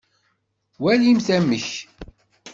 [0.81, 1.67] Walimt amek.